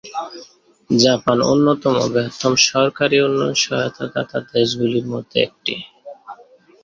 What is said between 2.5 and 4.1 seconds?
সরকারি উন্নয়ন সহায়তা